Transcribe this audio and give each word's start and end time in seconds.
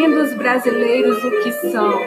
sabendo 0.00 0.22
os 0.22 0.32
brasileiros 0.32 1.22
o 1.22 1.30
que 1.42 1.52
são 1.52 2.00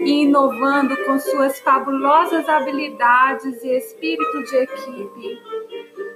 e 0.00 0.22
inovando 0.22 0.96
com 1.04 1.18
suas 1.18 1.60
fabulosas 1.60 2.48
habilidades 2.48 3.62
e 3.62 3.76
espírito 3.76 4.42
de 4.44 4.56
equipe, 4.56 5.42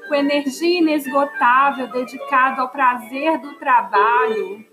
com 0.09 0.15
energia 0.15 0.79
inesgotável 0.79 1.89
dedicada 1.89 2.63
ao 2.63 2.71
prazer 2.71 3.39
do 3.39 3.53
trabalho, 3.55 4.65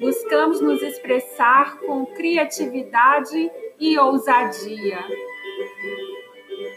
buscamos 0.00 0.60
nos 0.60 0.80
expressar 0.80 1.76
com 1.78 2.06
criatividade 2.06 3.50
e 3.80 3.98
ousadia. 3.98 4.98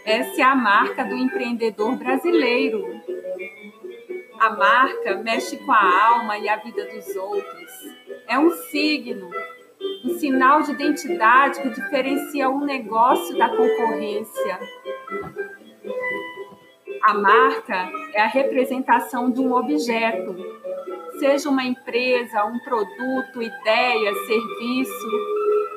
Essa 0.04 0.40
é 0.40 0.44
a 0.44 0.56
marca 0.56 1.04
do 1.04 1.14
empreendedor 1.14 1.96
brasileiro. 1.96 2.84
A 4.40 4.50
marca 4.50 5.14
mexe 5.16 5.56
com 5.58 5.70
a 5.70 6.06
alma 6.08 6.36
e 6.38 6.48
a 6.48 6.56
vida 6.56 6.84
dos 6.86 7.14
outros. 7.14 7.70
É 8.30 8.38
um 8.38 8.48
signo, 8.70 9.28
um 10.04 10.10
sinal 10.10 10.62
de 10.62 10.70
identidade 10.70 11.60
que 11.60 11.68
diferencia 11.68 12.48
um 12.48 12.64
negócio 12.64 13.36
da 13.36 13.48
concorrência. 13.48 14.60
A 17.02 17.14
marca 17.14 17.90
é 18.14 18.22
a 18.22 18.28
representação 18.28 19.32
de 19.32 19.40
um 19.40 19.52
objeto, 19.52 20.36
seja 21.18 21.48
uma 21.48 21.64
empresa, 21.64 22.44
um 22.44 22.60
produto, 22.60 23.42
ideia, 23.42 24.14
serviço, 24.14 25.10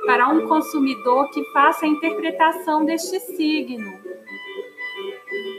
para 0.06 0.30
um 0.30 0.48
consumidor 0.48 1.32
que 1.32 1.44
faça 1.46 1.86
a 1.86 1.90
interpretação 1.90 2.86
deste 2.86 3.20
signo. 3.20 4.00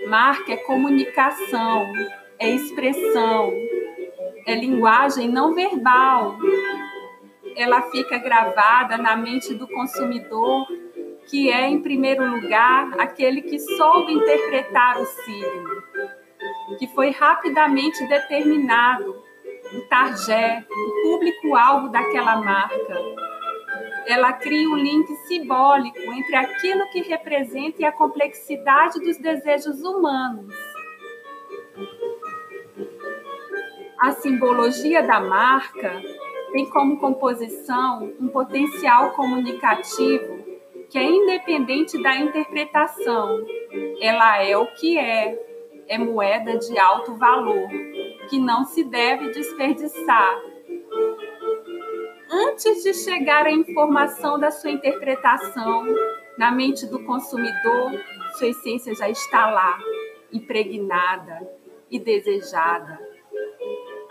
Marca 0.07 0.53
é 0.53 0.59
comunicação, 0.59 1.93
é 2.39 2.51
expressão, 2.51 3.53
é 4.47 4.55
linguagem 4.55 5.29
não 5.29 5.55
verbal. 5.55 6.37
Ela 7.57 7.83
fica 7.91 8.19
gravada 8.19 8.97
na 8.97 9.17
mente 9.17 9.55
do 9.55 9.69
consumidor 9.69 10.67
que 11.27 11.51
é, 11.51 11.69
em 11.69 11.81
primeiro 11.81 12.25
lugar, 12.27 13.01
aquele 13.01 13.43
que 13.43 13.59
soube 13.59 14.13
interpretar 14.13 15.01
o 15.01 15.07
signo, 15.07 15.83
que 16.79 16.87
foi 16.89 17.11
rapidamente 17.11 18.07
determinado, 18.07 19.23
o 19.73 19.81
target, 19.89 20.67
o 20.71 21.03
público-alvo 21.03 21.89
daquela 21.89 22.37
marca. 22.37 23.01
Ela 24.07 24.35
cria 24.35 24.69
um 24.69 24.77
link 24.77 25.07
simbólico 25.27 25.99
entre 25.99 26.37
aquilo 26.37 26.87
que 26.91 27.01
representa 27.01 27.81
e 27.81 27.85
a 27.85 27.93
complexidade 27.93 29.01
dos 29.01 29.17
desejos 29.17 29.83
humanos. 29.83 30.55
A 33.99 34.13
simbologia 34.13 35.03
da 35.03 35.21
marca 35.21 36.03
tem 36.55 36.71
como 36.71 37.01
composição 37.01 38.13
um 38.21 38.29
potencial 38.29 39.11
comunicativo 39.11 40.39
que 40.89 40.97
é 40.97 41.03
independente 41.03 42.01
da 42.01 42.17
interpretação. 42.17 43.45
Ela 44.01 44.41
é 44.41 44.57
o 44.57 44.65
que 44.69 44.97
é, 44.97 45.37
é 45.89 45.99
moeda 45.99 46.57
de 46.57 46.79
alto 46.79 47.17
valor, 47.17 47.69
que 48.31 48.39
não 48.39 48.63
se 48.63 48.85
deve 48.85 49.31
desperdiçar. 49.31 50.41
Antes 52.31 52.85
de 52.85 52.95
chegar 52.95 53.47
à 53.47 53.51
informação 53.51 54.39
da 54.39 54.53
sua 54.53 54.71
interpretação, 54.71 55.85
na 56.39 56.53
mente 56.53 56.87
do 56.87 57.03
consumidor, 57.03 58.01
sua 58.39 58.47
essência 58.47 58.95
já 58.95 59.11
está 59.11 59.51
lá, 59.51 59.77
impregnada 60.33 61.51
e 61.91 61.99
desejada. 61.99 63.14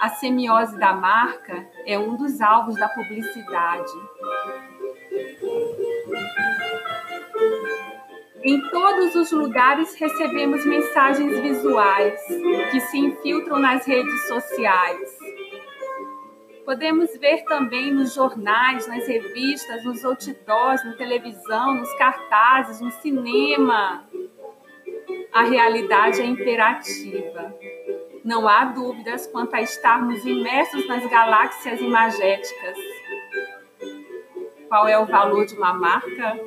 A 0.04 0.10
semiose 0.10 0.78
da 0.78 0.92
marca 0.92 1.66
é 1.86 1.98
um 1.98 2.18
dos 2.18 2.42
alvos 2.42 2.76
da 2.76 2.90
publicidade. 2.90 3.90
Em 8.44 8.60
todos 8.70 9.16
os 9.16 9.32
lugares 9.32 9.96
recebemos 9.96 10.66
mensagens 10.66 11.40
visuais 11.40 12.22
que 12.70 12.82
se 12.82 12.98
infiltram 12.98 13.60
nas 13.60 13.86
redes 13.86 14.28
sociais. 14.28 15.10
Podemos 16.66 17.18
ver 17.18 17.46
também 17.46 17.94
nos 17.94 18.14
jornais, 18.14 18.86
nas 18.86 19.08
revistas, 19.08 19.86
nos 19.86 20.04
outdoors, 20.04 20.84
na 20.84 20.98
televisão, 20.98 21.76
nos 21.76 21.94
cartazes, 21.94 22.82
no 22.82 22.92
cinema. 22.92 24.06
A 25.32 25.44
realidade 25.44 26.20
é 26.20 26.26
imperativa. 26.26 27.56
Não 28.24 28.48
há 28.48 28.66
dúvidas 28.66 29.28
quanto 29.28 29.54
a 29.54 29.62
estarmos 29.62 30.26
imersos 30.26 30.88
nas 30.88 31.06
galáxias 31.10 31.82
imagéticas. 31.82 32.78
Qual 34.70 34.88
é 34.88 34.98
o 34.98 35.06
valor 35.06 35.46
de 35.46 35.56
uma 35.56 35.74
marca? 35.74 36.40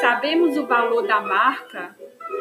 Sabemos 0.00 0.56
o 0.56 0.66
valor 0.66 1.06
da 1.06 1.20
marca 1.20 1.94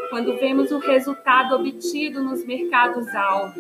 quando 0.10 0.38
vemos 0.38 0.72
o 0.72 0.80
resultado 0.80 1.56
obtido 1.56 2.24
nos 2.24 2.46
mercados-alvo. 2.46 3.60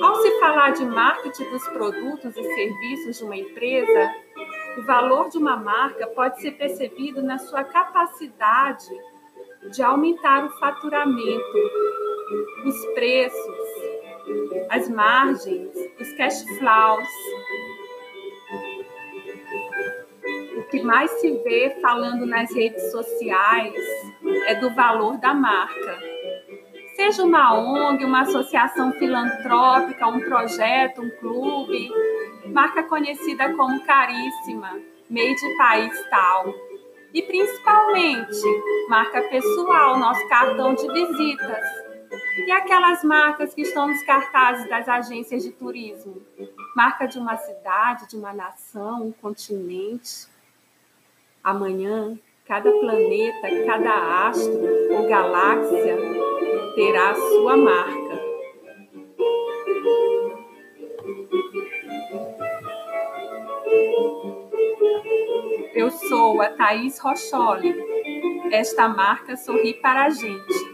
Ao 0.00 0.14
se 0.16 0.38
falar 0.38 0.70
de 0.70 0.84
marketing 0.84 1.50
dos 1.50 1.66
produtos 1.68 2.36
e 2.36 2.42
serviços 2.42 3.18
de 3.18 3.24
uma 3.24 3.36
empresa, 3.36 4.14
o 4.78 4.82
valor 4.82 5.30
de 5.30 5.38
uma 5.38 5.56
marca 5.56 6.06
pode 6.08 6.40
ser 6.40 6.52
percebido 6.52 7.22
na 7.22 7.38
sua 7.38 7.64
capacidade 7.64 8.88
de 9.72 9.82
aumentar 9.82 10.44
o 10.44 10.50
faturamento, 10.58 11.58
os 12.64 12.86
preços, 12.94 13.56
as 14.70 14.88
margens, 14.88 15.70
os 16.00 16.12
cash 16.14 16.44
flows, 16.58 17.08
que 20.74 20.82
mais 20.82 21.08
se 21.20 21.30
vê 21.38 21.76
falando 21.80 22.26
nas 22.26 22.52
redes 22.52 22.90
sociais 22.90 23.72
é 24.46 24.56
do 24.56 24.74
valor 24.74 25.18
da 25.18 25.32
marca. 25.32 25.98
Seja 26.96 27.22
uma 27.22 27.56
ONG, 27.56 28.04
uma 28.04 28.22
associação 28.22 28.90
filantrópica, 28.92 30.06
um 30.08 30.20
projeto, 30.20 31.00
um 31.00 31.10
clube, 31.20 31.90
marca 32.46 32.82
conhecida 32.82 33.52
como 33.54 33.84
caríssima, 33.84 34.80
made 35.08 35.56
país 35.56 36.06
tal. 36.10 36.52
E 37.12 37.22
principalmente, 37.22 38.42
marca 38.88 39.22
pessoal, 39.22 39.96
nosso 39.96 40.26
cartão 40.28 40.74
de 40.74 40.92
visitas. 40.92 41.93
E 42.36 42.50
aquelas 42.50 43.04
marcas 43.04 43.54
que 43.54 43.62
estão 43.62 43.86
nos 43.86 44.02
cartazes 44.02 44.68
das 44.68 44.88
agências 44.88 45.44
de 45.44 45.52
turismo? 45.52 46.20
Marca 46.74 47.06
de 47.06 47.16
uma 47.16 47.36
cidade, 47.36 48.08
de 48.08 48.16
uma 48.16 48.32
nação, 48.32 49.06
um 49.06 49.12
continente. 49.12 50.26
Amanhã, 51.42 52.18
cada 52.44 52.72
planeta, 52.72 53.48
cada 53.66 54.28
astro 54.28 54.60
ou 54.92 55.08
galáxia 55.08 55.96
terá 56.74 57.10
a 57.10 57.14
sua 57.14 57.56
marca. 57.56 58.24
Eu 65.72 65.90
sou 65.90 66.42
a 66.42 66.50
Thaís 66.50 66.98
Rocholi. 66.98 67.74
Esta 68.50 68.88
marca 68.88 69.36
sorri 69.36 69.74
para 69.74 70.06
a 70.06 70.10
gente. 70.10 70.73